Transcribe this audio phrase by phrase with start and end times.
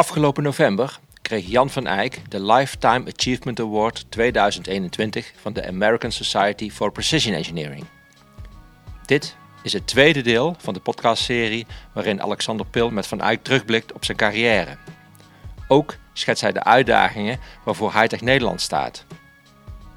[0.00, 6.70] Afgelopen november kreeg Jan van Eyck de Lifetime Achievement Award 2021 van de American Society
[6.70, 7.84] for Precision Engineering.
[9.06, 13.92] Dit is het tweede deel van de podcastserie waarin Alexander Pil met Van Eyck terugblikt
[13.92, 14.76] op zijn carrière.
[15.68, 19.04] Ook schetst hij de uitdagingen waarvoor Hightech Nederland staat.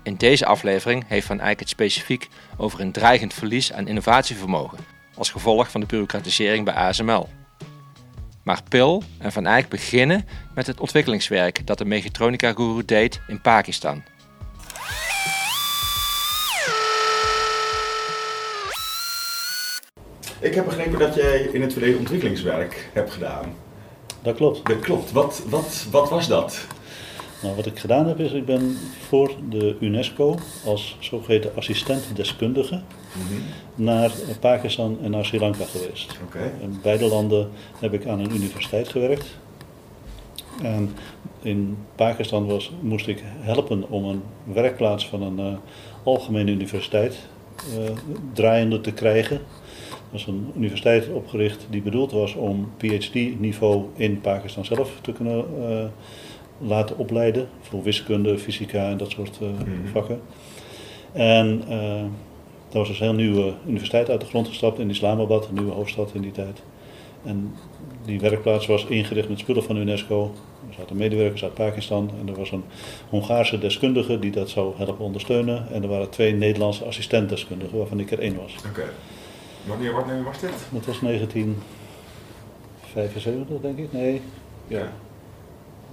[0.03, 2.27] In deze aflevering heeft Van Eyck het specifiek
[2.57, 4.79] over een dreigend verlies aan innovatievermogen
[5.15, 7.29] als gevolg van de bureaucratisering bij ASML.
[8.43, 10.25] Maar Pil en Van Eyck beginnen
[10.55, 14.03] met het ontwikkelingswerk dat de Mechatronica Guru deed in Pakistan.
[20.39, 23.55] Ik heb begrepen dat jij in het verleden ontwikkelingswerk hebt gedaan.
[24.21, 24.65] Dat klopt.
[24.67, 25.11] Dat klopt.
[25.11, 26.67] Wat, wat, wat was dat?
[27.43, 28.77] Nou, wat ik gedaan heb is, ik ben
[29.07, 32.81] voor de UNESCO als zogeheten assistent-deskundige
[33.75, 36.19] naar Pakistan en naar Sri Lanka geweest.
[36.25, 36.51] Oké.
[36.61, 37.49] In beide landen
[37.79, 39.37] heb ik aan een universiteit gewerkt.
[40.61, 40.95] En
[41.41, 45.57] in Pakistan was, moest ik helpen om een werkplaats van een eh,
[46.03, 47.27] algemene universiteit
[47.57, 47.91] eh,
[48.33, 49.37] draaiende te krijgen.
[49.89, 55.45] Dat was een universiteit opgericht die bedoeld was om PhD-niveau in Pakistan zelf te kunnen
[55.69, 55.85] eh,
[56.57, 57.47] laten opleiden.
[57.61, 59.87] Voor wiskunde, fysica en dat soort eh, Mhm.
[59.91, 60.21] vakken.
[61.11, 62.03] En eh
[62.69, 65.71] daar was dus een heel nieuwe universiteit uit de grond gestapt in Islamabad, een nieuwe
[65.71, 66.61] hoofdstad in die tijd.
[67.23, 67.53] En
[68.05, 70.31] die werkplaats was ingericht met spullen van UNESCO.
[70.69, 72.63] Er zaten medewerkers uit Pakistan en er was een
[73.09, 75.67] Hongaarse deskundige die dat zou helpen ondersteunen.
[75.71, 78.55] En er waren twee Nederlandse assistentdeskundigen, waarvan ik er één was.
[78.69, 78.83] Oké.
[79.67, 80.49] Wanneer, wanneer was dit?
[80.71, 83.91] Dat was 1975, denk ik.
[83.93, 84.21] Nee,
[84.67, 84.91] ja,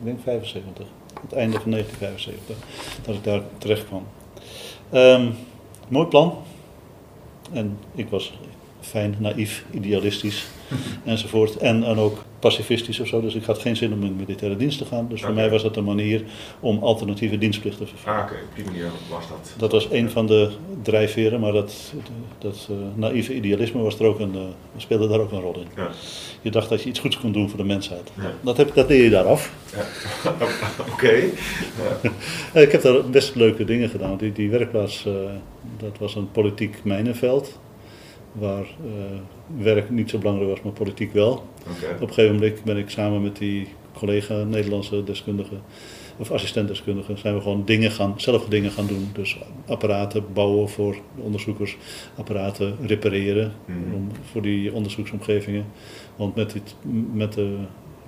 [0.00, 0.86] ik denk 75.
[1.20, 2.56] Het einde van 1975,
[3.04, 4.06] dat ik daar terecht kwam.
[4.90, 5.30] Ehm,
[5.88, 6.34] mooi plan.
[7.52, 8.32] En ik was
[8.80, 10.46] fijn, naïef, idealistisch
[11.04, 11.56] enzovoort.
[11.56, 13.20] En, en ook pacifistisch of zo.
[13.20, 15.06] Dus ik had geen zin om in militaire dienst te gaan.
[15.08, 16.22] Dus voor mij was dat een manier
[16.60, 18.18] om alternatieve dienstplicht te vervullen.
[18.18, 18.34] Ah, oké.
[18.34, 19.54] Op die manier was dat.
[19.56, 20.50] Dat was een van de
[20.82, 21.92] drijfveren, maar dat,
[22.38, 24.40] dat eh, naïeve idealisme was er ook een, eh,
[24.76, 25.66] speelde daar ook een rol in.
[25.76, 25.88] Ja.
[26.42, 28.10] Je dacht dat je iets goeds kon doen voor de mensheid.
[28.16, 28.32] Ja.
[28.40, 29.52] Dat, heb, dat leer je daar af.
[29.72, 29.84] Ja.
[30.92, 31.14] oké.
[32.52, 34.16] Eh, Ik heb daar best leuke dingen gedaan.
[34.16, 35.06] Die, die werkplaats,
[35.78, 37.58] dat was een politiek mijnenveld.
[38.32, 39.18] Waar eh,
[39.56, 41.32] werk niet zo belangrijk was, maar politiek wel.
[41.94, 45.54] Op een gegeven moment ben ik samen met die collega Nederlandse deskundige,
[46.16, 49.08] of assistentdeskundige, zijn we gewoon dingen gaan, zelf dingen gaan doen.
[49.12, 51.76] Dus apparaten bouwen voor de onderzoekers,
[52.16, 53.94] apparaten repareren Mhm.
[53.94, 55.64] om, voor die onderzoeksomgevingen.
[56.16, 56.74] Want met, dit,
[57.12, 57.56] met de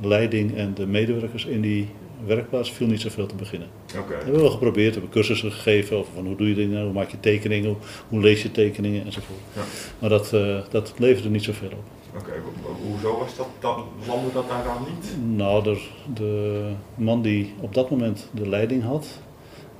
[0.00, 1.89] leiding en de medewerkers in die
[2.27, 3.69] werkplaats viel niet zoveel te beginnen.
[3.99, 4.09] Oké.
[4.09, 6.84] We hebben wel geprobeerd, we hebben cursussen gegeven over van hoe doe je dit nou,
[6.84, 7.77] hoe maak je tekeningen, hoe,
[8.09, 9.38] hoe lees je tekeningen enzovoort.
[9.55, 9.62] Ja.
[9.99, 11.84] Maar dat, eh, dat leverde niet zoveel op.
[12.21, 12.31] Oké.
[12.31, 15.37] Ho- ho- Hoezo was dat, dan, landde dat daar dan niet?
[15.37, 15.81] Nou, de,
[16.15, 16.62] de
[16.94, 19.06] man die op dat moment de leiding had,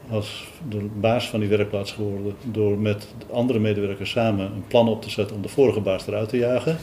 [0.09, 5.03] was de baas van die werkplaats geworden door met andere medewerkers samen een plan op
[5.03, 6.77] te zetten om de vorige baas eruit te jagen.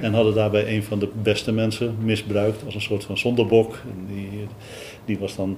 [0.00, 3.72] En hadden daarbij een van de beste mensen misbruikt als een soort van zonderbok.
[3.74, 4.28] En die,
[5.04, 5.56] die was dan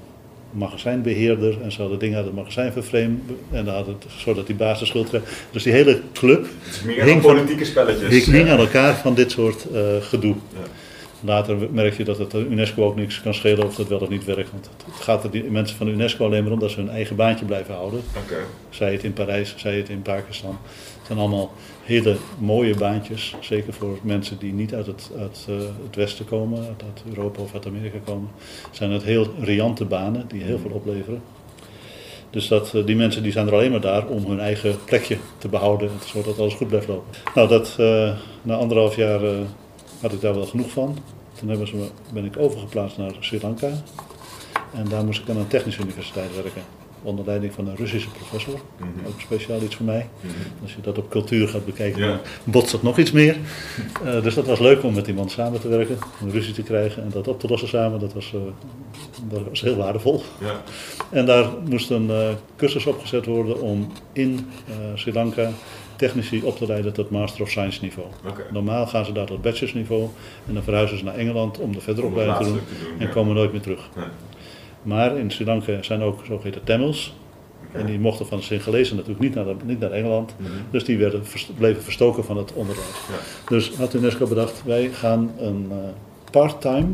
[0.52, 3.20] magazijnbeheerder en ze hadden dingen uit het magazijn vervreemd.
[3.50, 5.46] En dan had het, zodat die baas de schuld kreeg.
[5.50, 8.08] Dus die hele club Het is meer Hing van- politieke spelletjes.
[8.10, 8.52] hing hing Ja.
[8.52, 10.34] aan elkaar van dit soort eh, gedoe.
[10.34, 10.58] Ja.
[11.20, 14.24] Later merk je dat het UNESCO ook niks kan schelen of dat wel of niet
[14.24, 14.50] werkt.
[14.50, 16.90] Want het gaat er die mensen van de UNESCO alleen maar om dat ze hun
[16.90, 18.00] eigen baantje blijven houden.
[18.24, 18.36] Oké.
[18.70, 20.58] Zij het in Parijs, zij het in Pakistan.
[20.98, 21.52] Het zijn allemaal
[21.84, 23.34] hele mooie baantjes.
[23.40, 25.54] Zeker voor mensen die niet uit het, uit, eh,
[25.86, 28.30] het Westen komen, uit, uit Europa of uit Amerika komen.
[28.70, 31.22] Zijn het heel riante banen die heel veel opleveren.
[32.30, 35.16] Dus dat, eh, die mensen die zijn er alleen maar daar om hun eigen plekje
[35.38, 37.12] te behouden, zodat alles goed blijft lopen.
[37.34, 39.20] Nou, dat, eh, na anderhalf jaar
[40.00, 40.98] had ik daar wel genoeg van.
[41.38, 43.70] Toen hebben ze me, ben ik overgeplaatst naar Sri Lanka.
[44.74, 46.62] En daar moest ik aan een technische universiteit werken.
[47.02, 48.60] Onder leiding van een Russische professor.
[48.76, 49.06] Mhm.
[49.06, 50.08] Ook speciaal iets voor mij.
[50.20, 50.32] Mhm.
[50.62, 52.08] Als je dat op cultuur gaat bekijken, Ja.
[52.08, 53.36] dan botst dat nog iets meer.
[54.04, 57.02] Eh, dus dat was leuk om met iemand samen te werken, een ruzie te krijgen
[57.02, 58.00] en dat op te lossen samen.
[58.00, 58.40] Dat was, eh,
[59.28, 60.22] dat was heel waardevol.
[60.40, 60.62] Ja.
[61.10, 64.50] En daar moest een eh, cursus opgezet worden om in
[64.94, 65.50] Sri Lanka
[66.00, 68.08] technici op te leiden tot Master of Science niveau.
[68.52, 70.08] Normaal gaan ze daar tot bachelorsniveau
[70.46, 72.62] en dan verhuizen ze naar Engeland om de verdere het opleiding te doen
[72.98, 73.12] en ja.
[73.12, 73.88] komen nooit meer terug.
[74.82, 77.14] Maar in Sri Lanka zijn ook zogeheten Tamils.
[77.72, 80.34] En die mochten van Singalezen natuurlijk niet naar, niet naar Engeland.
[80.36, 80.50] Mhm.
[80.70, 81.22] Dus die werden,
[81.56, 82.88] bleven verstoken van het onderwijs.
[83.08, 83.48] Ja.
[83.48, 85.76] Dus had UNESCO bedacht, wij gaan een eh,
[86.30, 86.86] part-time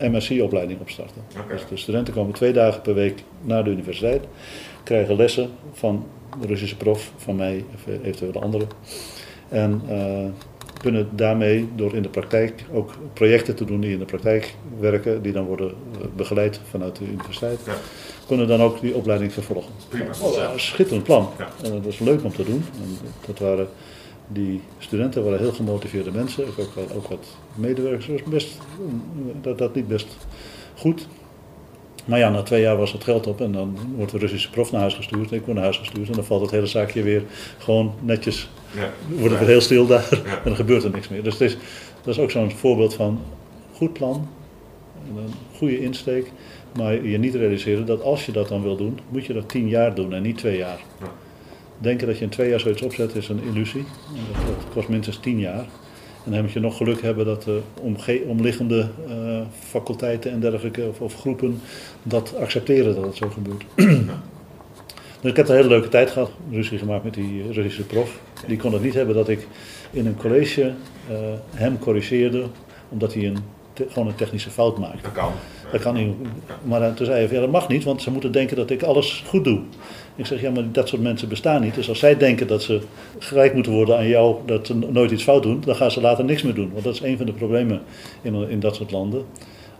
[0.00, 1.22] MSc-opleiding opstarten.
[1.48, 4.24] Dus de studenten komen twee dagen per week naar de universiteit,
[4.82, 6.06] krijgen lessen van
[6.40, 8.68] de Russische prof, van mij of eventueel de anderen.
[9.48, 10.24] En eh,
[10.80, 15.22] kunnen daarmee, door in de praktijk ook projecten te doen die in de praktijk werken,
[15.22, 17.72] die dan worden eh, begeleid vanuit de universiteit, Ja.
[18.26, 19.72] kunnen dan ook die opleiding vervolgen.
[19.88, 20.10] Prima.
[20.22, 21.28] Oh, ja, schitterend plan.
[21.38, 21.48] Ja.
[21.64, 22.64] En dat was leuk om te doen.
[22.82, 23.68] En dat waren,
[24.28, 27.26] die studenten waren heel gemotiveerde mensen, ook, ook, ook wat
[27.60, 28.06] medewerkers.
[28.06, 28.58] Dat, was best,
[29.40, 30.16] dat, dat niet best
[30.76, 31.08] goed.
[32.04, 34.72] Maar ja, na twee jaar was het geld op en dan wordt de Russische prof
[34.72, 35.32] naar huis gestuurd.
[35.32, 37.22] Ik word naar huis gestuurd en dan valt het hele zaakje weer
[37.58, 38.90] gewoon netjes Ja.
[39.08, 41.22] wordt het weer heel stil daar en dan gebeurt er niks meer.
[41.22, 41.56] Dus het is,
[42.02, 43.20] dat is ook zo'n voorbeeld van
[43.72, 44.28] goed plan,
[45.08, 46.32] en een goede insteek,
[46.76, 49.68] maar je niet realiseren dat als je dat dan wil doen, moet je dat tien
[49.68, 50.80] jaar doen en niet twee jaar.
[51.00, 51.06] Ja.
[51.78, 53.84] Denken dat je in twee jaar zoiets opzet is een illusie.
[54.14, 55.66] En dat kost minstens tien jaar.
[56.28, 57.60] En dan moet je nog geluk hebben dat de
[58.26, 61.60] omliggende eh, faculteiten en dergelijke of, groepen
[62.02, 63.64] dat accepteren dat het zo gebeurt.
[65.20, 68.20] Dus ik heb een hele leuke tijd gehad, ruzie gemaakt met die eh, Russische prof.
[68.46, 69.46] Die kon het niet hebben dat ik
[69.90, 70.72] in een college
[71.08, 71.16] eh,
[71.54, 72.44] hem corrigeerde
[72.88, 73.38] omdat hij een,
[73.78, 75.02] te- gewoon een technische fout maakte.
[75.02, 75.32] Dat kan.
[75.72, 76.14] Dat kan niet.
[76.62, 78.82] Maar eh, toen zei hij, ja, dat mag niet, want ze moeten denken dat ik
[78.82, 79.60] alles goed doe.
[80.16, 81.74] Ik zeg, ja, maar dat soort mensen bestaan niet.
[81.74, 82.80] Dus als zij denken dat ze
[83.18, 86.24] gelijk moeten worden aan jou, dat ze nooit iets fout doen, dan gaan ze later
[86.24, 86.70] niks meer doen.
[86.72, 87.80] Want dat is een van de problemen
[88.22, 89.24] in, in dat soort landen.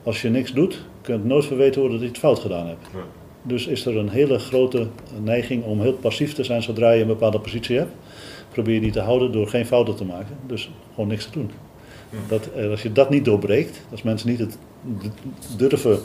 [0.03, 2.67] Als je niks doet, kun je het nooit verweten worden dat je het fout gedaan
[2.67, 2.87] hebt.
[2.95, 2.99] Ja.
[3.43, 4.87] Dus is er een hele grote
[5.23, 7.93] neiging om heel passief te zijn zodra je een bepaalde positie hebt.
[8.53, 10.37] Probeer je die te houden door geen fouten te maken.
[10.47, 11.50] Dus gewoon niks te doen.
[12.29, 14.59] Dat, eh, als je dat niet doorbreekt, als mensen niet het
[15.57, 16.01] durven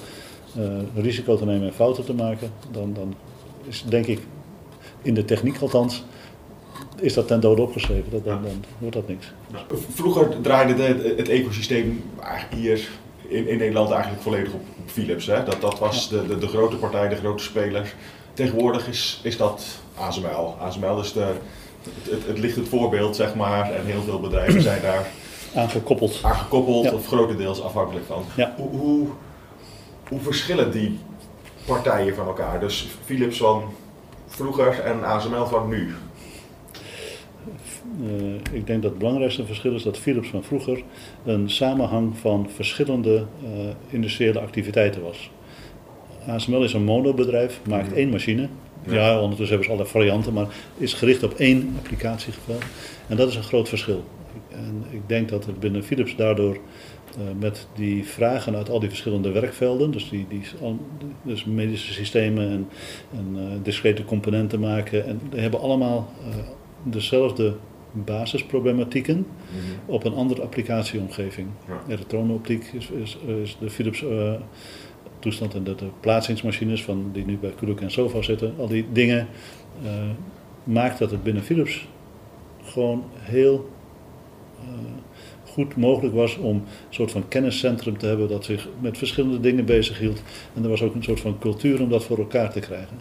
[0.56, 0.64] eh,
[0.96, 3.16] risico te nemen en fouten te maken, dan, dan
[3.68, 4.20] is denk ik,
[5.02, 6.04] in de techniek althans,
[7.00, 8.12] is dat ten dode opgeschreven.
[8.12, 9.32] Dat, dan, dan wordt dat niks.
[9.90, 12.04] Vroeger draaide de, het ecosysteem
[12.56, 12.90] hier
[13.28, 15.26] in, in Nederland eigenlijk volledig op, Philips.
[15.26, 15.44] Hè?
[15.44, 17.96] Dat, dat was de, de, de grote partij, de grote spelers.
[18.34, 19.66] Tegenwoordig is, is dat
[19.96, 20.56] ASML.
[20.60, 23.72] ASML is de, het, het, het ligt het voorbeeld, zeg maar.
[23.72, 25.08] En heel veel bedrijven zijn daar
[25.56, 26.20] Aangekoppeld.
[26.24, 26.94] aan gekoppeld Ja.
[26.94, 28.24] of grotendeels afhankelijk van.
[28.36, 28.54] Ja.
[28.58, 29.08] Hoe, hoe,
[30.10, 31.00] hoe verschillen die
[31.66, 32.60] partijen van elkaar?
[32.60, 33.64] Dus Philips van
[34.28, 35.94] vroeger en ASML van nu.
[38.04, 40.84] Eh, ik denk dat het belangrijkste verschil is dat Philips van vroeger
[41.26, 43.50] een samenhang van verschillende eh,
[43.90, 45.32] industriële activiteiten was.
[46.28, 47.96] ASML is een monobedrijf, maakt Mhm.
[47.98, 48.48] één machine.
[48.88, 49.21] Ja.
[49.21, 50.47] Ondertussen hebben ze allerlei varianten, maar
[50.77, 52.57] is gericht op één applicatiegeval.
[53.07, 54.03] En dat is een groot verschil.
[54.50, 56.57] En ik denk dat het binnen Philips daardoor
[57.18, 60.41] eh, met die vragen uit al die verschillende werkvelden, dus, die, die,
[61.21, 62.68] dus medische systemen en,
[63.12, 66.35] en eh, discrete componenten maken, en die hebben allemaal eh,
[66.83, 67.56] dezelfde
[67.91, 69.25] basisproblematieken
[69.85, 71.47] op een andere applicatieomgeving.
[71.68, 71.94] Ja.
[71.94, 74.03] Elektronenoptiek is, is, is de Philips
[75.24, 78.54] toestand en de, de plaatsingsmachines van, die nu bij Kuluk en Sofa zitten.
[78.58, 79.28] Al die dingen
[79.84, 79.92] eh,
[80.64, 81.88] maakt dat het binnen Philips
[82.64, 83.70] gewoon heel
[84.60, 84.68] eh,
[85.46, 89.66] goed mogelijk was om een soort van kenniscentrum te hebben dat zich met verschillende dingen
[89.66, 90.24] bezighield.
[90.54, 92.98] En er was ook een soort van cultuur om dat voor elkaar te krijgen.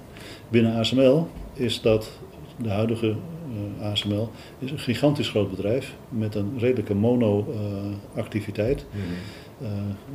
[0.48, 2.10] Binnen ASML is dat,
[2.56, 3.16] de huidige
[3.78, 8.86] eh, ASML, is een gigantisch groot bedrijf met een redelijke mono-activiteit.
[9.60, 9.68] Eh,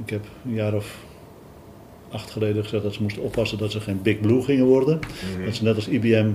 [0.04, 1.06] ik heb een jaar of
[2.12, 5.00] acht geleden gezegd dat ze moesten oppassen dat ze geen Big Blue gingen worden.
[5.46, 6.30] Dat ze net als IBM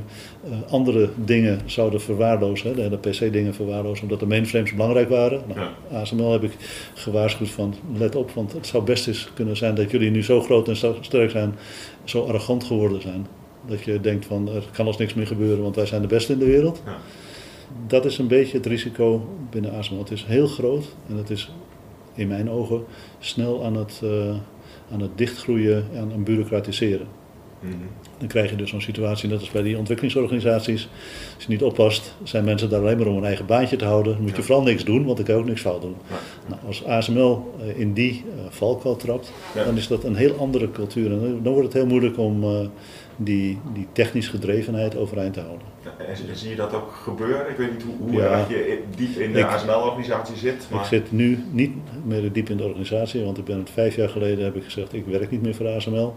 [0.45, 5.43] eh, andere dingen zouden verwaarlozen, hè, de hele PC-dingen verwaarlozen, omdat de mainframes belangrijk waren.
[5.55, 6.53] Nou, ASML heb ik
[6.95, 10.41] gewaarschuwd van let op, want het zou best eens kunnen zijn dat jullie nu zo
[10.41, 11.55] groot en zo sterk zijn,
[12.05, 13.27] zo arrogant geworden zijn.
[13.67, 16.33] Dat je denkt van er kan ons niks meer gebeuren, want wij zijn de beste
[16.33, 16.83] in de wereld.
[16.85, 16.97] Ja.
[17.87, 19.99] Dat is een beetje het risico binnen ASML.
[19.99, 21.51] Het is heel groot en het is
[22.15, 22.85] in mijn ogen
[23.19, 24.35] snel aan het, eh,
[24.93, 27.07] aan het dichtgroeien en aan bureaucratiseren.
[27.61, 27.73] Mhm.
[28.19, 30.89] Dan krijg je dus zo'n situatie net als bij die ontwikkelingsorganisaties.
[31.35, 34.13] Als je niet oppast, zijn mensen daar alleen maar om een eigen baantje te houden.
[34.13, 34.43] Dan moet je Ja.
[34.43, 35.95] vooral niks doen, want dan kan je ook niks fout doen.
[36.11, 36.17] Ja.
[36.49, 39.65] Nou, als ASML eh, in die eh, valkuil trapt, Ja.
[39.65, 41.13] dan is dat een heel andere cultuur.
[41.13, 42.61] En dan- dan wordt het heel moeilijk om eh,
[43.17, 45.67] die, die technisch gedrevenheid overeind te houden.
[45.99, 47.51] En, zie je dat ook gebeuren?
[47.51, 48.39] Ik weet niet hoe, hoe Ja.
[48.39, 50.67] erg je diep in de Ik- ASML-organisatie zit.
[50.71, 50.81] Maar...
[50.81, 51.73] Ik zit nu niet
[52.05, 54.93] meer diep in de organisatie, want ik ben het vijf jaar geleden heb ik gezegd,
[54.93, 56.15] ik werk niet meer voor ASML.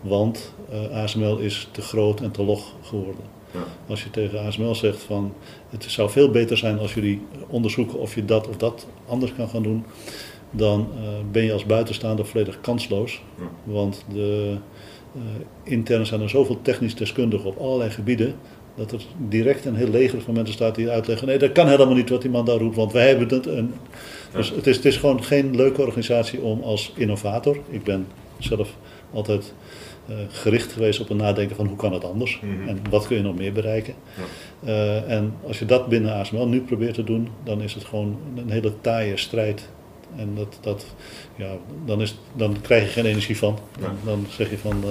[0.00, 3.24] Want eh, ASML is te groot en te log geworden.
[3.50, 3.58] Ja.
[3.88, 5.34] Als je tegen ASML zegt van
[5.70, 9.48] het zou veel beter zijn als jullie onderzoeken of je dat of dat anders kan
[9.48, 9.84] gaan doen,
[10.50, 13.22] dan eh, ben je als buitenstaander volledig kansloos.
[13.38, 13.44] Ja.
[13.64, 14.56] Want de,
[15.14, 15.20] eh,
[15.62, 18.34] intern zijn er zoveel technisch deskundigen op allerlei gebieden.
[18.74, 21.94] Dat er direct een heel leger van mensen staat die uitleggen: nee, dat kan helemaal
[21.94, 23.46] niet wat die man daar roept, want wij hebben het.
[23.46, 23.74] En,
[24.32, 27.58] dus het is, het is gewoon geen leuke organisatie om als innovator.
[27.68, 28.06] Ik ben
[28.38, 28.76] zelf
[29.12, 29.54] altijd
[30.08, 32.68] eh, gericht geweest op het nadenken van hoe kan het anders Mhm.
[32.68, 33.94] en wat kun je nog meer bereiken.
[35.06, 38.50] En als je dat binnen ASML nu probeert te doen, dan is het gewoon een
[38.50, 39.68] hele taaie strijd.
[40.16, 40.86] En dat, dat,
[41.36, 41.52] ja,
[41.84, 43.58] dan, is, dan krijg je geen energie van.
[43.80, 44.88] Dan, dan zeg je van, eh,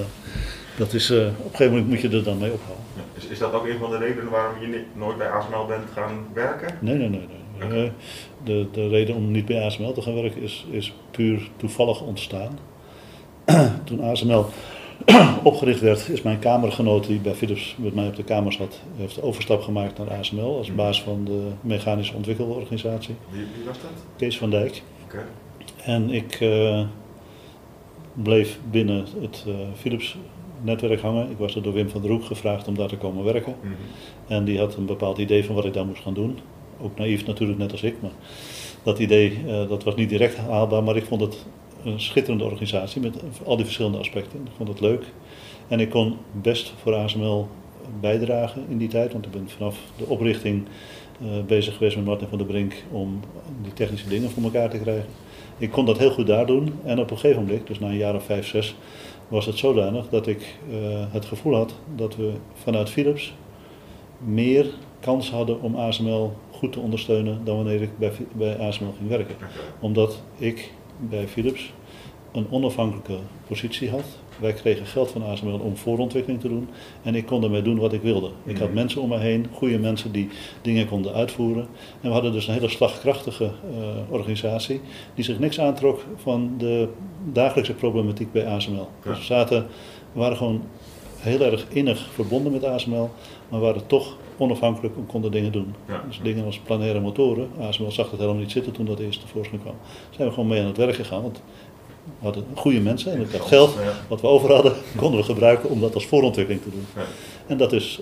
[0.78, 2.86] dat is, eh, op een gegeven moment moet je er dan mee ophouden.
[2.96, 3.02] Ja.
[3.14, 6.28] Is, is dat ook een van de redenen waarom je nooit bij ASML bent gaan
[6.34, 6.78] werken?
[6.82, 7.28] Nee, nee, nee.
[7.70, 7.86] nee.
[7.86, 7.92] Eh,
[8.44, 12.60] de, de reden om niet bij ASML te gaan werken is, is puur toevallig ontstaan.
[13.86, 14.46] Toen ASML
[15.44, 19.16] opgericht werd, is mijn kamergenoot die bij Philips met mij op de kamer zat, heeft
[19.16, 23.16] de overstap gemaakt naar ASML als baas van de mechanische ontwikkelorganisatie.
[23.30, 23.92] Wie, wie was dat?
[24.16, 24.82] Kees van Dijk.
[25.84, 26.86] En ik eh,
[28.14, 30.18] bleef binnen het eh, Philips
[30.62, 31.30] netwerk hangen.
[31.30, 33.56] Ik was er door Wim van der Hoek gevraagd om daar te komen werken.
[33.62, 33.74] Mhm.
[34.28, 36.40] En die had een bepaald idee van wat ik daar moest gaan doen.
[36.82, 37.96] Ook naïef natuurlijk, net als ik.
[38.02, 38.12] Maar
[38.84, 40.84] dat idee eh, dat was niet direct haalbaar.
[40.84, 41.46] Maar ik vond het
[41.84, 44.40] een schitterende organisatie met al die verschillende aspecten.
[44.40, 45.04] Ik vond het leuk.
[45.68, 47.48] En ik kon best voor ASML
[48.00, 49.12] bijdragen in die tijd.
[49.12, 50.68] Want ik ben vanaf de oprichting
[51.48, 53.20] bezig geweest met Martin van der Brink om
[53.62, 55.06] die technische dingen voor elkaar te krijgen.
[55.58, 56.74] Ik kon dat heel goed daar doen.
[56.84, 58.76] En op een gegeven moment, dus na een jaar of vijf, zes,
[59.28, 60.78] was het zodanig dat ik eh,
[61.12, 63.34] het gevoel had dat we vanuit Philips
[64.18, 64.66] meer
[65.00, 69.36] kans hadden om ASML goed te ondersteunen dan wanneer ik bij, bij ASML ging werken.
[69.80, 71.74] Omdat ik bij Philips
[72.32, 74.06] een onafhankelijke positie had.
[74.40, 76.70] Wij kregen geld van ASML om voorontwikkeling te doen
[77.04, 78.30] en ik kon ermee doen wat ik wilde.
[78.46, 78.76] Ik had Mhm.
[78.76, 80.30] mensen om me heen, goede mensen die
[80.62, 81.68] dingen konden uitvoeren.
[82.02, 83.52] En we hadden dus een hele slagkrachtige eh,
[84.10, 84.82] organisatie
[85.16, 86.88] die zich niks aantrok van de
[87.34, 88.90] dagelijkse problematiek bij ASML.
[89.04, 89.10] Ja.
[89.10, 89.66] Dus we, zaten,
[90.14, 90.62] we waren gewoon
[91.18, 93.10] heel erg innig verbonden met ASML,
[93.50, 95.74] maar waren toch onafhankelijk en konden dingen doen.
[95.88, 96.04] Ja.
[96.08, 99.62] Dus dingen als planaire motoren, ASML zag het helemaal niet zitten toen dat eerst tevoorschijn
[99.62, 99.74] kwam.
[100.10, 101.42] Zijn we gewoon mee aan het werk gegaan, want
[102.20, 103.76] we hadden goede mensen en het dat geld
[104.08, 106.86] wat we over hadden, konden we gebruiken om dat als voorontwikkeling te doen.
[107.48, 108.02] En dat is,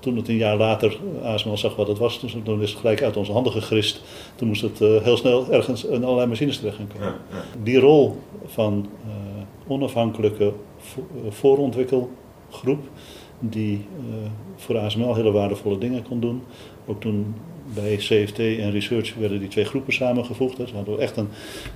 [0.00, 3.02] toen het een jaar later ASML zag wat het was, dus toen is het gelijk
[3.02, 4.00] uit onze handen gegrist.
[4.34, 7.14] Toen moest het eh, heel snel ergens in allerlei machines terecht gaan komen.
[7.62, 12.80] Die rol van eh, onafhankelijke vo- eh, voorontwikkelgroep,
[13.40, 13.86] die
[14.56, 16.42] voor ASML hele waardevolle dingen kon doen.
[16.86, 17.34] Ook toen
[17.74, 20.56] bij CFT en Research werden die twee groepen samengevoegd.
[20.56, 21.28] Dus hadden we echt een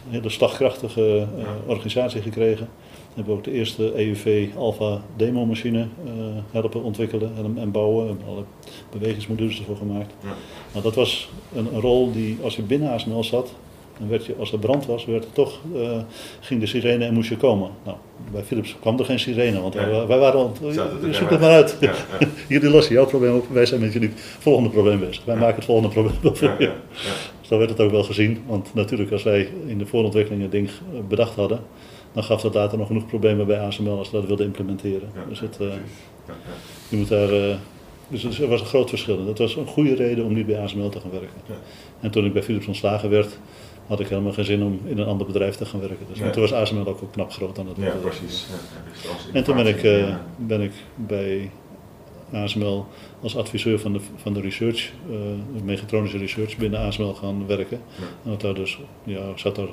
[0.09, 2.69] hele slagkrachtige eh, organisatie gekregen.
[3.15, 6.13] Hebben we ook de eerste EUV Alpha demo machine eh,
[6.51, 8.03] helpen ontwikkelen en, en bouwen.
[8.03, 8.45] We hebben alle
[8.91, 10.15] bewegingsmodules ervoor gemaakt.
[10.23, 10.35] Ja.
[10.73, 13.55] Maar dat was een, een rol die als je binnen ASML zat,
[13.99, 15.99] dan werd je, als er brand was, werd er toch, eh,
[16.41, 17.71] ging de sirene en moest je komen.
[17.85, 17.97] Nou,
[18.33, 21.77] bij Philips kwam er geen sirene, want wij, wij waren al, het maar uit.
[21.81, 22.27] Ja, ja.
[22.49, 25.25] Jullie lossen jouw probleem op, wij zijn met jullie volgende probleem bezig.
[25.25, 26.37] Wij maken het volgende probleem op.
[26.59, 26.73] Ja.
[27.41, 30.69] Zo werd het ook wel gezien, want natuurlijk als wij in de voorontwikkeling een ding
[30.69, 31.61] eh, bedacht hadden,
[32.13, 35.09] dan gaf dat later nog genoeg problemen bij ASML als we dat wilden implementeren.
[35.29, 35.81] Dus het, eh, precies.
[36.27, 36.53] Ja, ja.
[36.89, 37.59] je moet daar,
[38.09, 39.25] dus er was een groot verschil.
[39.25, 41.57] Dat was een goede reden om niet bij ASML te gaan werken.
[42.01, 43.39] En toen ik bij Philips ontslagen werd,
[43.93, 46.07] had ik helemaal geen zin om in een ander bedrijf te gaan werken.
[46.09, 46.31] Dus Nee.
[46.31, 48.01] toen was ASML ook, ook knap groot aan het Ja, worden.
[48.01, 48.47] precies.
[48.51, 48.93] Ja, ja,
[49.25, 51.51] dus En toen ben ik, eh, ben ik bij
[52.33, 52.87] ASML
[53.23, 54.91] als adviseur van de, van de research,
[55.57, 57.81] de mechatronische research binnen ASML gaan werken.
[57.99, 58.05] Ja.
[58.25, 59.69] En dat daar dus, ja, ik zat daar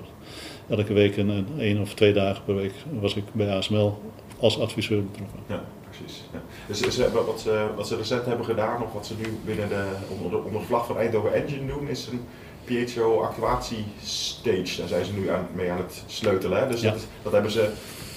[0.70, 4.02] elke week een, een één of twee dagen per week was ik bij ASML
[4.40, 5.40] als adviseur betrokken.
[5.48, 6.24] Ja, precies.
[6.34, 6.42] Ja.
[6.68, 9.70] Dus, dus, eh, wat, ze, wat ze recent hebben gedaan, of wat ze nu binnen
[9.70, 12.22] de, onder, de, onder de vlag van Eindhoven Engine doen, is een
[12.70, 14.78] PHO actuatiestage.
[14.78, 16.60] Daar zijn ze nu aan, mee aan het sleutelen.
[16.60, 16.68] Hè?
[16.68, 16.92] Dus Ja.
[16.92, 17.70] dat, dat hebben ze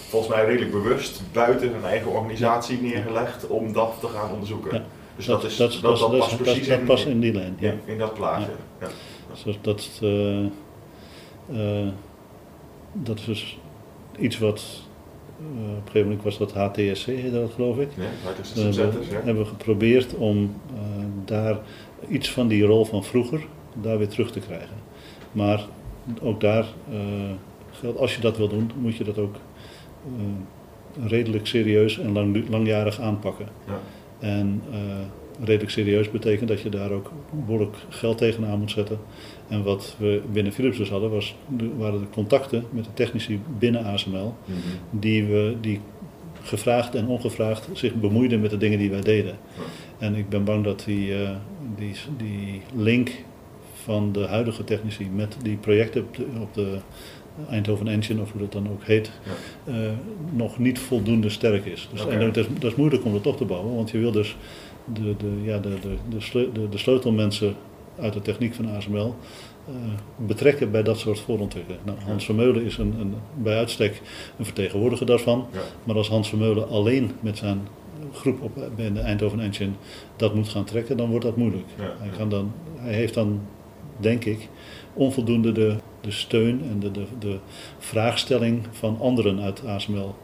[0.09, 4.75] volgens mij redelijk bewust buiten hun eigen organisatie neergelegd om dat te gaan onderzoeken.
[4.75, 4.85] Ja.
[5.16, 7.32] Dus dat, is, dat, dat, dat, dat, dat, past precies dat in, past in die
[7.32, 7.56] lijn.
[7.59, 7.71] Ja.
[7.71, 8.50] in, in dat plaatje.
[8.80, 8.88] Ja.
[9.44, 11.88] Dus dat, eh,
[12.92, 13.59] dat is dus
[14.18, 14.64] iets wat,
[15.38, 17.88] eh, op een gegeven moment was dat HTSC, dat geloof ik.
[17.97, 19.14] Ja, hebben, ja.
[19.14, 20.54] hebben we geprobeerd om
[21.25, 21.59] daar
[22.09, 23.47] iets van die rol van vroeger
[23.82, 24.76] daar weer terug te krijgen.
[25.32, 25.64] Maar
[26.20, 27.00] ook daar eh,
[27.70, 29.34] geldt, als je dat wil doen, moet je dat ook
[30.06, 33.46] eh, redelijk serieus en lang, langjarig aanpakken.
[33.66, 33.78] Ja.
[34.18, 34.78] En eh,
[35.44, 38.98] redelijk serieus betekent dat je daar ook behoorlijk geld tegenaan moet zetten.
[39.48, 41.34] En wat we binnen Philips dus hadden, was,
[41.76, 44.58] waren de contacten met de technici binnen ASML, Mhm.
[44.90, 45.80] die, we, die
[46.42, 49.36] gevraagd en ongevraagd zich bemoeiden met de dingen die wij deden.
[49.98, 51.12] En ik ben bang dat die,
[51.76, 53.10] die, die link
[53.84, 56.76] van de huidige technici met die projecten op de, op de
[57.50, 59.10] Eindhoven Engine, of hoe dat dan ook heet,
[59.64, 59.72] Ja.
[59.72, 59.90] eh,
[60.32, 61.88] nog niet voldoende sterk is.
[61.92, 62.06] Dus.
[62.06, 64.36] En dat is, dat is moeilijk om dat toch te bouwen, want je wil dus
[64.92, 67.54] de, de, ja, de, de, de, sleu- de, de sleutelmensen
[68.00, 69.14] uit de techniek van ASML,
[69.66, 69.74] eh,
[70.26, 71.84] betrekken bij dat soort voorontwikkelingen.
[71.86, 74.02] Nou, Hans Vermeulen is een, een, bij uitstek
[74.38, 75.46] een vertegenwoordiger daarvan.
[75.52, 75.58] Ja.
[75.84, 77.60] Maar als Hans Vermeulen alleen met zijn
[78.12, 79.70] groep op, bij de Eindhoven Engine
[80.16, 81.64] dat moet gaan trekken, dan wordt dat moeilijk.
[81.78, 83.40] Ja, Hij, kan dan, hij heeft dan,
[83.96, 84.49] denk ik,
[84.92, 87.38] onvoldoende de, de steun en de, de, de
[87.78, 90.14] vraagstelling van anderen uit ASML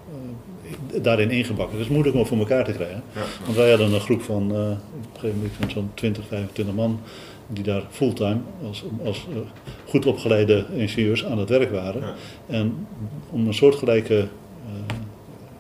[0.93, 1.77] eh, daarin ingebakken.
[1.77, 3.03] Het is moeilijk om voor elkaar te krijgen.
[3.15, 3.21] Ja.
[3.45, 6.75] Want wij hadden een groep van eh, op een gegeven moment van zo'n 20, 25
[6.75, 7.01] man
[7.47, 9.37] die daar fulltime als, als eh,
[9.87, 12.01] goed opgeleide ingenieurs aan het werk waren.
[12.01, 12.15] Ja.
[12.47, 12.87] En
[13.31, 14.29] om een soortgelijke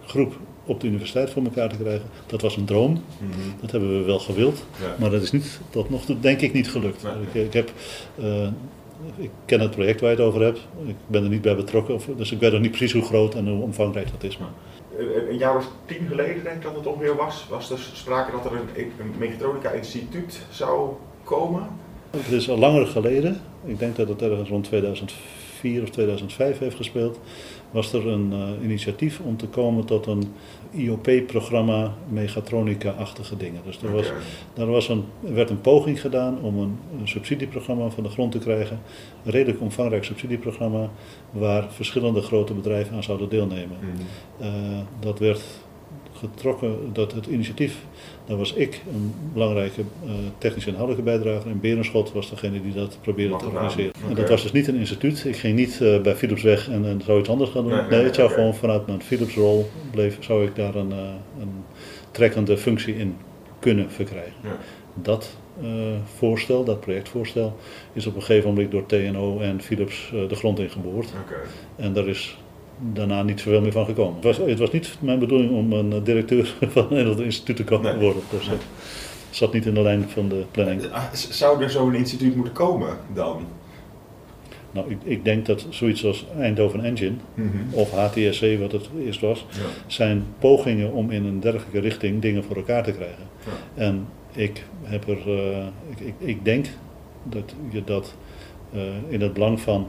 [0.06, 0.36] groep
[0.68, 2.90] op de universiteit voor elkaar te krijgen, dat was een droom.
[2.92, 3.30] Mhm.
[3.60, 4.94] Dat hebben we wel gewild, Ja.
[4.98, 7.02] maar dat is niet, tot nog toe denk ik niet gelukt.
[7.02, 7.12] Nee.
[7.32, 7.70] Ik, ik, heb,
[8.14, 8.48] eh,
[9.16, 11.94] ik ken het project waar je het over hebt, ik ben er niet bij betrokken,
[11.94, 14.38] of, dus ik weet nog niet precies hoe groot en hoe omvangrijk dat is.
[14.38, 14.48] Maar
[14.98, 18.30] Een, een jaar of tien geleden, denk ik dat het ongeveer was, was er sprake
[18.30, 20.90] dat er een, een mechatronica instituut zou
[21.24, 21.66] komen.
[22.10, 26.76] Het is al langer geleden, ik denk dat het ergens rond 2004 of 2005 heeft
[26.76, 27.18] gespeeld,
[27.70, 30.32] was er een eh, initiatief om te komen tot een
[30.70, 33.60] IOP-programma Megatronica-achtige dingen.
[33.64, 34.12] Dus er, was,
[34.54, 38.32] daar was een, er werd een poging gedaan om een, een subsidieprogramma van de grond
[38.32, 38.80] te krijgen,
[39.24, 40.90] een redelijk omvangrijk subsidieprogramma,
[41.30, 43.76] waar verschillende grote bedrijven aan zouden deelnemen.
[43.80, 44.46] Mhm.
[44.46, 45.42] Eh, dat werd
[46.12, 47.84] getrokken, dat het initiatief,
[48.28, 52.98] daar was ik een belangrijke eh, technische inhoudelijke bijdrager en Berenschot was degene die dat
[53.00, 53.92] probeerde te organiseren.
[54.08, 56.84] En dat was dus niet een instituut, ik ging niet eh, bij Philips weg en,
[56.84, 57.72] en zoiets anders gaan doen.
[57.72, 60.92] Nee, Nee, nee, het zou gewoon vanuit mijn Philips rol bleef, zou ik daar een,
[60.92, 60.98] eh,
[61.40, 61.64] een
[62.10, 63.16] trekkende functie in
[63.58, 64.34] kunnen verkrijgen.
[64.42, 64.56] Ja.
[64.94, 65.36] Dat
[66.04, 67.56] voorstel, dat projectvoorstel,
[67.92, 71.06] is op een gegeven moment door TNO en Philips de grond ingeboord.
[71.24, 71.36] Oké.
[71.76, 72.38] En daar is
[72.92, 74.14] daarna niet zoveel meer van gekomen.
[74.14, 77.56] Het was, het was niet mijn bedoeling om een eh, directeur van een Nederlands instituut
[77.56, 78.00] te komen Nee.
[78.04, 78.22] worden.
[78.30, 78.62] Dus het
[79.30, 80.82] zat niet in de lijn van de planning.
[80.92, 83.46] Ah, z- Zou er zo'n instituut moeten komen dan?
[84.70, 87.56] Nou, ik, ik denk dat zoiets als Eindhoven Engine Mhm.
[87.70, 89.56] of HTSC, wat het eerst was, Ja.
[89.86, 93.24] zijn pogingen om in een dergelijke richting dingen voor elkaar te krijgen.
[93.44, 93.82] Ja.
[93.82, 96.66] En ik heb er, eh, ik, ik, ik denk
[97.22, 98.14] dat je dat
[98.72, 99.88] eh, in het belang van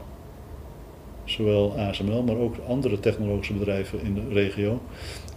[1.30, 4.80] zowel ASML, maar ook andere technologische bedrijven in de regio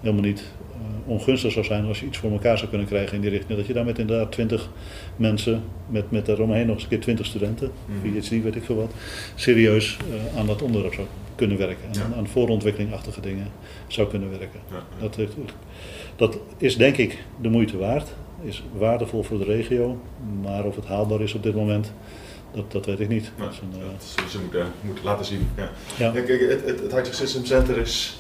[0.02, 0.40] helemaal niet
[0.72, 3.58] eh, ongunstig zou zijn als je iets voor elkaar zou kunnen krijgen in die richting.
[3.58, 4.70] Dat je daar met inderdaad 20
[5.16, 8.20] mensen, met, met daaromheen nog eens een keer 20 studenten, Mhm.
[8.20, 8.92] PhD weet ik veel wat,
[9.36, 9.98] serieus
[10.34, 11.86] eh, aan dat onderwerp zou kunnen werken.
[11.92, 12.16] En Ja.
[12.18, 13.48] aan voorontwikkelingachtige dingen
[13.88, 14.60] zou kunnen werken.
[14.70, 14.84] Ja.
[15.00, 15.36] Dat, heeft-
[16.16, 19.98] dat is denk ik de moeite waard, is waardevol voor de regio,
[20.42, 21.94] maar of het haalbaar is op dit moment,
[22.54, 23.32] dat, dat weet ik niet.
[23.38, 25.50] Ja, Dat is een, eh, dat zullen ze moeten, moeten laten zien.
[25.98, 26.12] Ja.
[26.12, 28.18] kijk, het, het, het High System Center is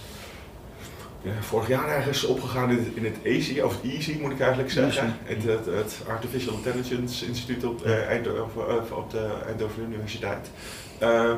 [1.21, 4.71] ja, vorig jaar ergens opgegaan in het, in het EASY, of EASY moet ik eigenlijk
[4.71, 5.15] zeggen.
[5.27, 5.47] EASY.
[5.47, 10.49] Het, het, het Artificial Intelligence Instituut op, eh, Eindhoven, eh, op de Eindhoven Universiteit.
[10.97, 11.33] Eh,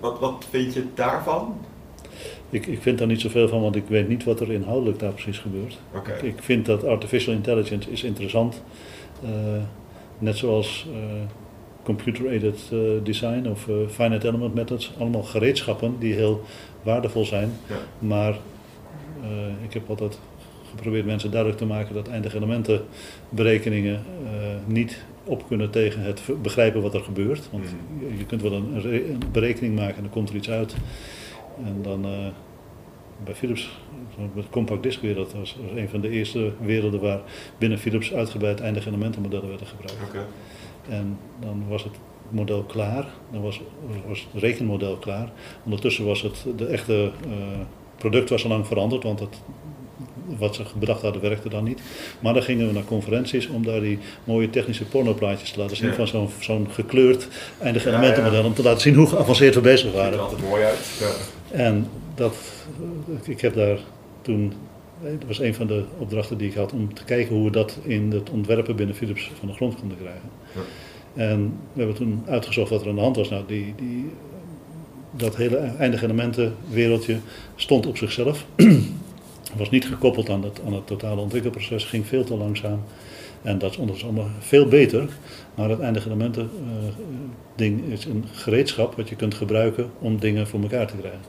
[0.00, 1.60] wat, wat vind je daarvan?
[2.50, 5.12] Ik, ik vind daar niet zoveel van, want ik weet niet wat er inhoudelijk daar
[5.12, 5.78] precies gebeurt.
[5.94, 6.12] Oké.
[6.12, 8.62] Ik, ik vind dat artificial intelligence is interessant.
[9.22, 9.30] Eh,
[10.18, 10.98] net zoals eh,
[11.86, 14.92] computer-aided eh, design of eh, finite element methods.
[14.98, 16.42] Allemaal gereedschappen die heel
[16.82, 17.50] waardevol zijn.
[17.68, 17.74] Ja.
[18.06, 18.32] Maar
[19.22, 19.28] eh,
[19.64, 20.18] ik heb altijd
[20.70, 22.80] geprobeerd mensen duidelijk te maken dat eindige elementen
[23.28, 23.94] berekeningen
[24.24, 24.30] eh,
[24.66, 27.48] niet op kunnen tegen het begrijpen wat er gebeurt.
[27.50, 28.16] Want Mhm.
[28.18, 30.74] je, kunt wel een, een re- een berekening maken en dan komt er iets uit.
[31.64, 32.06] En dan
[33.24, 33.70] bij Philips,
[34.34, 37.20] met compact disc wereld, was was een van de eerste werelden waar
[37.58, 40.00] binnen Philips uitgebreid eindige elementenmodellen werden gebruikt.
[40.88, 41.92] En dan was het
[42.28, 43.60] model klaar, dan was,
[44.08, 45.30] was het rekenmodel klaar.
[45.64, 47.30] Ondertussen was het, de echte eh,
[47.96, 49.40] product was al lang veranderd, want het,
[50.38, 51.80] wat ze bedacht hadden werkte dan niet.
[52.20, 55.88] Maar dan gingen we naar conferenties om daar die mooie technische pornoplaatjes te laten zien
[55.88, 55.94] Ja.
[55.94, 57.28] van zo'n zo'n gekleurd
[57.60, 58.40] eindige Ja, elementenmodel.
[58.40, 58.46] ja.
[58.46, 60.20] Om te laten zien hoe geavanceerd we bezig Ziet er waren.
[60.20, 60.96] altijd mooi uit.
[61.00, 61.10] Ja.
[61.58, 62.36] En dat,
[63.24, 63.78] ik heb daar
[64.22, 64.52] toen,
[65.02, 67.78] dat was een van de opdrachten die ik had, om te kijken hoe we dat
[67.82, 70.28] in het ontwerpen binnen Philips van de grond konden krijgen.
[71.14, 73.30] En we hebben toen uitgezocht wat er aan de hand was.
[73.30, 74.10] Nou, die, die,
[75.10, 77.18] dat hele eindige elementenwereldje
[77.56, 78.46] stond op zichzelf.
[79.56, 82.80] was niet gekoppeld aan het, aan het totale ontwikkelproces, ging veel te langzaam.
[83.42, 85.08] En dat is allemaal veel beter.
[85.54, 86.88] Maar het eindige elementen eh,
[87.54, 91.20] ding is een gereedschap wat je kunt gebruiken om dingen voor elkaar te krijgen.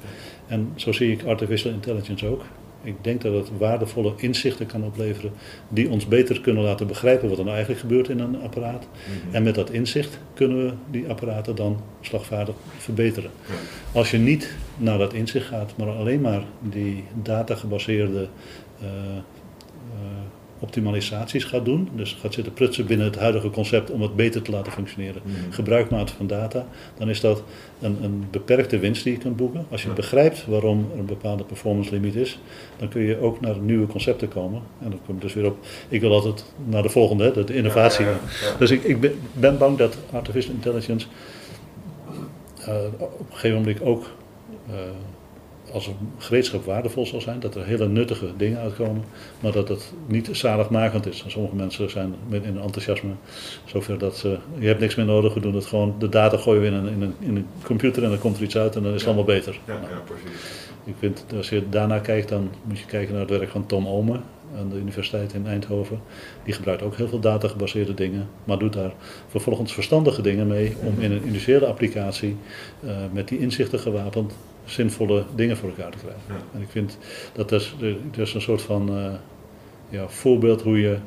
[0.47, 2.43] En zo zie ik artificial intelligence ook.
[2.87, 5.31] Ik denk dat het waardevolle inzichten kan opleveren
[5.69, 8.87] die ons beter kunnen laten begrijpen wat er nou eigenlijk gebeurt in een apparaat.
[8.87, 9.35] Mhm.
[9.35, 13.29] En met dat inzicht kunnen we die apparaten dan slagvaardig verbeteren.
[13.47, 13.53] Ja.
[13.99, 18.27] Als je niet naar dat inzicht gaat, maar alleen maar die datagebaseerde
[18.79, 19.23] eh, eh,
[20.59, 24.51] optimalisaties gaat doen, dus gaat zitten prutsen binnen het huidige concept om het beter te
[24.51, 26.65] laten functioneren, gebruik maakt van data,
[26.97, 27.43] dan is dat
[27.81, 29.65] een, een beperkte winst die je kunt boeken.
[29.71, 32.39] Als je begrijpt waarom er een bepaalde performance limiet is,
[32.77, 34.61] dan kun je ook naar nieuwe concepten komen.
[34.83, 35.57] En dan kom je dus weer op,
[35.89, 38.05] ik wil altijd naar de volgende, hè, de, innovatie.
[38.05, 38.17] Ja, ja,
[38.47, 38.57] ja.
[38.57, 41.07] Dus ik, ik ben, ben bang dat artificial intelligence
[42.67, 44.05] eh, op een gegeven moment ook
[44.69, 44.75] eh,
[45.71, 49.03] als een gereedschap waardevol zal zijn, dat er hele nuttige dingen uitkomen,
[49.39, 51.23] maar dat het niet zaligmakend is.
[51.23, 53.11] En sommige mensen zijn met in enthousiasme
[53.65, 56.61] zover dat ze, je hebt niks meer nodig, we doen het gewoon, de data gooien
[56.61, 58.83] we in een, in een, in een computer en dan komt er iets uit en
[58.83, 59.15] dan is het Ja.
[59.15, 59.59] allemaal beter.
[59.65, 60.39] Ja, Nou, ja, precies.
[60.83, 63.87] ik vind, als je daarna kijkt, dan moet je kijken naar het werk van Tom
[63.87, 64.23] Omen
[64.59, 65.99] aan de Universiteit in Eindhoven.
[66.43, 68.91] Die gebruikt ook heel veel data-gebaseerde dingen, maar doet daar
[69.27, 72.35] vervolgens verstandige dingen mee om in een industriële applicatie
[72.83, 74.33] eh, met die inzichten gewapend
[74.67, 76.21] zinvolle dingen voor elkaar te krijgen.
[76.27, 76.35] Ja.
[76.53, 76.97] En ik vind
[77.33, 77.75] dat dat is,
[78.11, 79.13] dat is een soort van eh,
[79.89, 80.97] ja, voorbeeld hoe je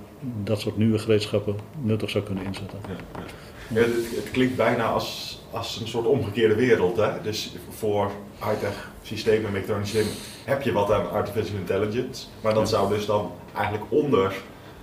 [0.44, 2.79] dat soort nieuwe gereedschappen nuttig zou kunnen inzetten.
[2.88, 6.96] Ja, het, het klinkt bijna als, als een soort omgekeerde wereld.
[6.96, 7.09] Hè?
[7.23, 10.12] Dus voor high-tech systemen systemen
[10.44, 12.27] heb je wat aan artificial intelligence.
[12.40, 14.33] Maar dat zou dus dan eigenlijk onder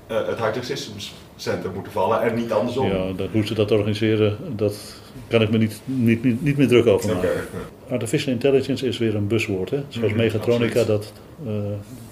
[0.08, 2.88] eh, het high-tech systems center moeten vallen en niet andersom.
[2.88, 6.68] Ja, dat, hoe ze dat organiseren, dat kan ik me niet, niet, niet, niet meer
[6.68, 7.30] druk over maken.
[7.90, 9.80] Artificial intelligence is weer een buzzwoord, hè?
[9.90, 10.88] zoals Mhm, mechatronica absoluut.
[10.88, 11.14] dat
[11.48, 11.54] eh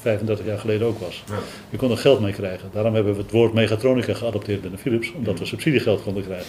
[0.02, 1.24] 35 jaar geleden ook was.
[1.28, 1.34] Ja.
[1.70, 2.70] Je kon er geld mee krijgen.
[2.74, 6.48] Daarom hebben we het woord mechatronica geadopteerd binnen Philips, omdat we subsidiegeld konden krijgen.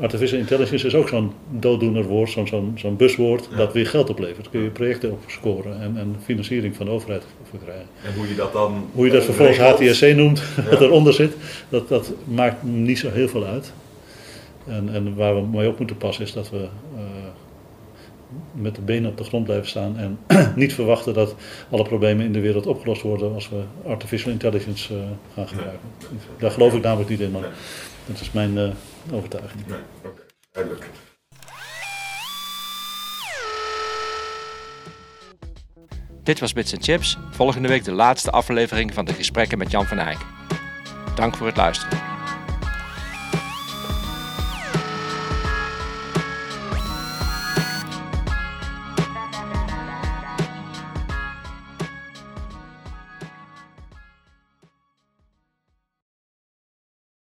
[0.00, 3.56] Artificial intelligence is ook zo'n dooddoener woord, zo'n zo'n zo'n buzzwoord Ja.
[3.56, 4.42] dat weer geld oplevert.
[4.42, 7.86] Daar kun je projecten op scoren en, en financiering van de overheid voor krijgen.
[8.04, 8.88] En hoe je dat dan.
[8.92, 9.58] Hoe je dat eh, vervolgens.
[9.58, 11.32] HTSC noemt, wat eronder zit,
[11.68, 13.72] dat, dat maakt niet zo heel veel uit.
[14.68, 17.02] En, en waar we mee op moeten passen is dat we eh,
[18.52, 20.18] met de benen op de grond blijven staan en
[20.56, 21.34] niet verwachten dat
[21.70, 25.00] alle problemen in de wereld opgelost worden als we artificial intelligence eh,
[25.34, 25.88] gaan gebruiken.
[26.38, 27.50] Daar geloof ik namelijk niet in, maar Nee.
[28.06, 28.68] dat is mijn eh,
[29.12, 29.66] overtuiging.
[29.66, 30.90] Nee, oké, duidelijk.
[36.22, 37.18] Dit was Bits Chips.
[37.30, 40.18] Volgende week de laatste aflevering van de gesprekken met Jan van Eyck.
[41.14, 42.07] Dank voor het luisteren.